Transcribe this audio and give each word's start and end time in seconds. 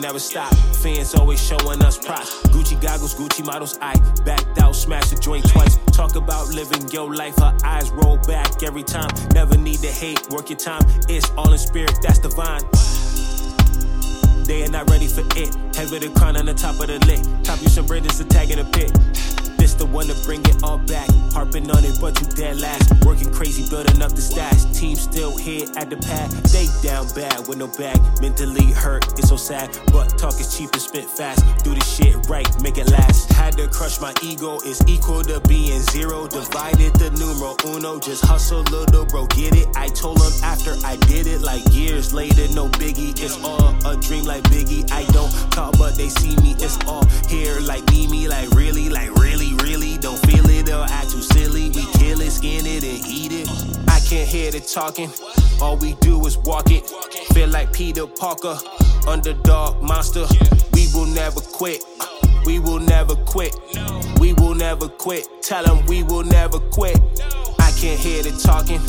never 0.00 0.18
stop. 0.18 0.52
Fans 0.82 1.14
always 1.14 1.40
showing 1.40 1.82
us 1.82 1.98
props. 1.98 2.42
Gucci 2.48 2.80
goggles, 2.80 3.14
Gucci 3.14 3.44
models. 3.44 3.78
I 3.80 3.94
backed 4.24 4.58
out, 4.58 4.74
smashed 4.74 5.10
the 5.14 5.20
joint 5.20 5.48
twice. 5.48 5.78
Talk 5.92 6.16
about 6.16 6.48
living 6.48 6.88
your 6.90 7.14
life. 7.14 7.36
Her 7.38 7.56
eyes 7.64 7.90
roll 7.90 8.16
back 8.18 8.62
every 8.62 8.82
time. 8.82 9.10
Never 9.32 9.56
need 9.56 9.78
to 9.80 9.88
hate, 9.88 10.28
work 10.30 10.50
your 10.50 10.58
time. 10.58 10.82
It's 11.08 11.30
all 11.36 11.52
in 11.52 11.58
spirit, 11.58 11.98
that's 12.02 12.18
divine. 12.18 12.62
They 14.44 14.64
are 14.64 14.70
not 14.70 14.90
ready 14.90 15.06
for 15.06 15.24
it. 15.36 15.54
Heavy 15.76 15.98
the 15.98 16.12
crown 16.16 16.36
on 16.36 16.46
the 16.46 16.54
top 16.54 16.80
of 16.80 16.88
the 16.88 16.98
lid. 17.06 17.44
Top 17.44 17.60
you 17.62 17.68
some 17.68 17.86
it's 17.90 18.20
a 18.20 18.24
tag 18.24 18.50
in 18.50 18.58
the 18.58 18.64
pit. 18.64 18.92
This 19.58 19.74
the 19.74 19.86
one 19.86 20.06
to 20.06 20.14
bring 20.24 20.40
it 20.42 20.62
all 20.62 20.78
back. 20.78 21.08
Harping 21.32 21.70
on 21.70 21.84
it, 21.84 21.98
but 22.00 22.20
you 22.20 22.26
dead 22.34 22.60
last. 22.60 23.04
Working 23.04 23.32
crazy, 23.32 23.68
building 23.68 24.02
up 24.02 24.12
the 24.12 24.22
stash. 24.22 24.64
Team 24.78 24.96
still 24.96 25.36
here 25.36 25.66
at 25.76 25.90
the 25.90 25.96
pad. 25.96 26.30
They 26.52 26.66
down 26.82 27.06
bad 27.14 27.46
with 27.46 27.58
no 27.58 27.68
bag. 27.68 27.98
Mentally 28.20 28.72
hurt, 28.72 29.06
it's 29.18 29.28
so 29.28 29.36
sad. 29.36 29.70
But 29.92 30.18
talk 30.18 30.38
is 30.40 30.56
cheap 30.56 30.72
and 30.72 30.82
spit 30.82 31.04
fast. 31.04 31.42
Do 31.64 31.74
the 31.74 31.84
shit 31.84 32.28
right, 32.28 32.48
make 32.62 32.78
it 32.78 32.90
last. 32.90 33.32
Had 33.32 33.56
to 33.58 33.68
crush 33.68 34.00
my 34.00 34.12
ego, 34.22 34.58
it's 34.64 34.82
equal 34.86 35.22
to 35.24 35.40
being 35.48 35.80
zero. 35.80 36.26
Divided 36.26 36.94
the 36.94 37.10
numero 37.18 37.56
uno. 37.74 37.98
Just 38.00 38.24
hustle, 38.24 38.62
little 38.62 39.06
bro, 39.06 39.26
get 39.26 39.54
it. 39.54 39.68
I 39.76 39.88
told 39.88 40.18
him 40.18 40.32
after 40.42 40.74
I 40.84 40.96
did 41.08 41.26
it, 41.26 41.40
like 41.40 41.62
years 41.72 42.12
later, 42.12 42.46
no 42.54 42.68
biggie. 42.68 43.10
It's 43.20 43.42
all 43.44 43.74
a 43.86 43.96
dream 44.00 44.24
like 44.24 44.42
Biggie. 44.44 44.90
I 44.90 45.04
don't 45.12 45.30
talk, 45.52 45.78
but 45.78 45.94
they 45.94 46.08
see 46.08 46.36
me. 46.36 46.54
It's 46.58 46.78
all 46.86 47.04
here 47.28 47.58
like 47.60 47.88
me, 47.90 48.06
me, 48.08 48.28
like 48.28 48.50
really, 48.50 48.88
like 48.88 49.14
really, 49.16 49.54
really. 49.54 49.98
Don't 49.98 50.18
hear 54.30 54.52
the 54.52 54.60
talking. 54.60 55.10
All 55.60 55.76
we 55.76 55.94
do 56.00 56.24
is 56.24 56.38
walk 56.38 56.70
it. 56.70 56.88
Feel 57.34 57.48
like 57.48 57.72
Peter 57.72 58.06
Parker, 58.06 58.56
underdog 59.08 59.82
monster. 59.82 60.24
We 60.72 60.86
will 60.94 61.06
never 61.06 61.40
quit. 61.40 61.82
We 62.46 62.60
will 62.60 62.78
never 62.78 63.16
quit. 63.16 63.54
We 64.20 64.32
will 64.34 64.54
never 64.54 64.88
quit. 64.88 65.26
Tell 65.42 65.64
them 65.64 65.84
we 65.86 66.04
will 66.04 66.22
never 66.22 66.60
quit. 66.60 66.96
I 67.58 67.72
can't 67.76 67.98
hear 67.98 68.22
the 68.22 68.30
talking. 68.40 68.80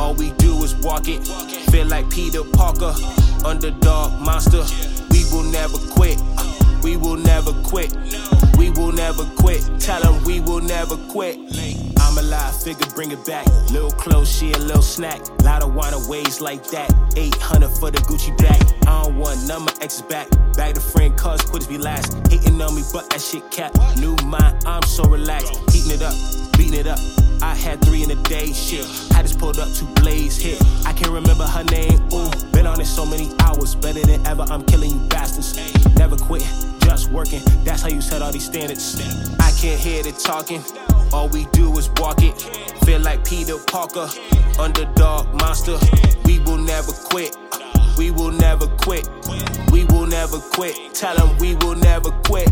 All 0.00 0.14
we 0.14 0.30
do 0.38 0.56
is 0.64 0.74
walk 0.76 1.08
it. 1.08 1.22
Feel 1.70 1.86
like 1.86 2.08
Peter 2.08 2.42
Parker, 2.42 2.94
underdog 3.44 4.20
monster. 4.20 4.64
We 5.10 5.24
will 5.30 5.44
never 5.44 5.78
quit. 5.92 6.18
We 6.82 6.96
will 6.96 7.16
never 7.16 7.52
quit. 7.64 7.94
We 8.56 8.70
will 8.70 8.92
never 8.92 9.24
quit. 9.36 9.62
Tell 9.78 10.00
them 10.00 10.24
we 10.24 10.40
will 10.40 10.60
never 10.60 10.96
quit. 11.10 11.85
I'm 12.16 12.24
alive, 12.24 12.62
figure, 12.62 12.86
bring 12.94 13.10
it 13.10 13.26
back. 13.26 13.44
Little 13.70 13.90
clothes, 13.90 14.32
she 14.34 14.50
a 14.52 14.58
little 14.58 14.80
snack. 14.80 15.20
Lot 15.42 15.62
of 15.62 15.74
wine 15.74 15.92
ways 16.08 16.40
like 16.40 16.64
that. 16.68 16.90
800 17.14 17.68
for 17.68 17.90
the 17.90 17.98
Gucci 18.08 18.34
bag. 18.38 18.62
I 18.86 19.02
don't 19.02 19.18
want 19.18 19.46
none 19.46 19.66
my 19.66 19.72
exes 19.82 20.00
back. 20.00 20.30
Back 20.54 20.74
the 20.74 20.80
friend, 20.80 21.14
cuz 21.14 21.42
quit 21.42 21.68
be 21.68 21.76
last. 21.76 22.14
Hating 22.28 22.58
on 22.62 22.74
me, 22.74 22.82
but 22.90 23.10
that 23.10 23.20
shit 23.20 23.50
cap. 23.50 23.74
New 23.98 24.16
mind, 24.24 24.64
I'm 24.64 24.82
so 24.84 25.04
relaxed. 25.04 25.60
Heating 25.70 25.90
it 25.90 26.00
up, 26.00 26.14
beating 26.56 26.80
it 26.80 26.86
up. 26.86 26.98
I 27.42 27.54
had 27.54 27.84
three 27.84 28.02
in 28.02 28.10
a 28.10 28.22
day, 28.22 28.50
shit. 28.50 28.86
I 29.14 29.20
just 29.20 29.38
pulled 29.38 29.58
up 29.58 29.70
two 29.74 29.86
blaze 30.00 30.38
hit. 30.38 30.58
I 30.86 30.94
can't 30.94 31.12
remember 31.12 31.44
her 31.44 31.64
name, 31.64 32.00
ooh. 32.14 32.30
Been 32.50 32.66
on 32.66 32.80
it 32.80 32.86
so 32.86 33.04
many 33.04 33.30
hours, 33.40 33.74
better 33.74 34.00
than 34.00 34.26
ever. 34.26 34.46
I'm 34.48 34.64
killing 34.64 34.90
you 34.90 35.08
bastards. 35.08 35.52
Never 35.96 36.16
quit, 36.16 36.48
just 36.80 37.10
working. 37.10 37.42
That's 37.62 37.82
how 37.82 37.88
you 37.88 38.00
set 38.00 38.22
all 38.22 38.32
these 38.32 38.46
standards. 38.46 38.96
I 39.38 39.52
can't 39.60 39.78
hear 39.78 40.02
the 40.02 40.12
talking. 40.12 40.64
All 41.12 41.28
we 41.28 41.46
do 41.52 41.76
is 41.78 41.88
walk 41.96 42.22
it. 42.22 42.40
Feel 42.84 43.00
like 43.00 43.24
Peter 43.24 43.58
Parker, 43.58 44.08
underdog 44.58 45.32
monster. 45.40 45.78
We 46.24 46.38
will 46.40 46.58
never 46.58 46.92
quit. 46.92 47.36
We 47.96 48.10
will 48.10 48.30
never 48.32 48.66
quit. 48.66 49.08
We 49.72 49.84
will 49.86 50.06
never 50.06 50.38
quit. 50.38 50.94
Tell 50.94 51.16
them 51.16 51.36
we 51.38 51.54
will 51.56 51.74
never 51.74 52.10
quit. 52.26 52.48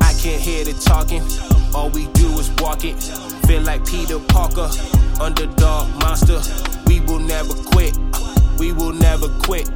I 0.00 0.12
can't 0.20 0.40
hear 0.40 0.64
the 0.64 0.74
talking. 0.84 1.22
All 1.74 1.90
we 1.90 2.06
do 2.12 2.28
is 2.38 2.50
walk 2.58 2.84
it. 2.84 3.02
Feel 3.46 3.62
like 3.62 3.84
Peter 3.86 4.18
Parker, 4.18 4.68
underdog 5.20 5.88
monster. 6.02 6.40
We 6.86 7.00
will 7.00 7.18
never 7.18 7.54
quit. 7.54 7.96
We 8.58 8.72
will 8.72 8.92
never 8.92 9.28
quit. 9.44 9.70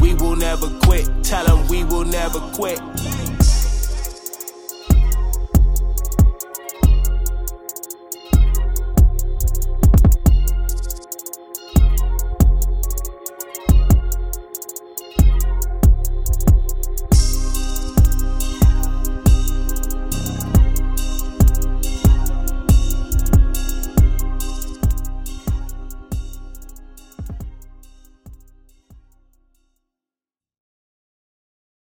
We 0.00 0.14
will 0.14 0.36
never 0.36 0.68
quit. 0.84 1.08
Tell 1.22 1.44
them 1.44 1.66
we 1.68 1.84
will 1.84 2.04
never 2.04 2.40
quit. 2.40 2.80